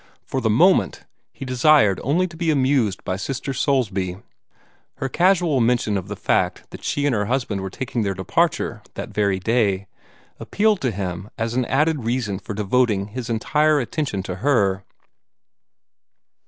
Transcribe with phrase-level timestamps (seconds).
[0.25, 4.17] For the moment, he desired only to be amused by Sister Soulsby.
[4.95, 8.81] Her casual mention of the fact that she and her husband were taking their departure
[8.95, 9.85] that very day,
[10.39, 14.83] appealed to him as an added reason for devoting his entire attention to her.